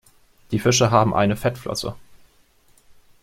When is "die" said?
0.49-0.57